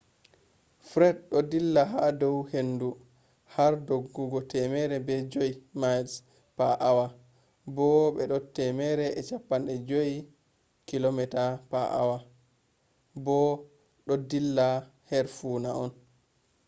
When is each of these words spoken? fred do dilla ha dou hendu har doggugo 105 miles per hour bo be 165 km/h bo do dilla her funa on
fred 0.89 1.17
do 1.31 1.39
dilla 1.51 1.83
ha 1.93 2.03
dou 2.21 2.37
hendu 2.51 2.87
har 3.53 3.73
doggugo 3.87 4.39
105 4.53 5.51
miles 5.81 6.11
per 6.57 6.73
hour 6.87 7.09
bo 7.75 7.87
be 8.15 8.23
165 8.31 10.19
km/h 10.89 12.15
bo 13.25 13.39
do 14.05 14.13
dilla 14.29 14.69
her 15.09 15.25
funa 15.37 15.69
on 15.83 15.91